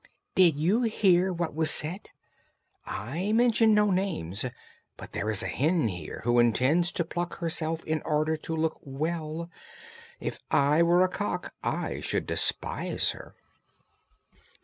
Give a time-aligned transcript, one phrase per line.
[0.33, 2.07] "Did you hear what was said?
[2.87, 4.43] I mention no names,
[4.97, 8.79] but there is a hen here who intends to pluck herself in order to look
[8.81, 9.51] well.
[10.19, 13.35] If I were a cock, I should despise her."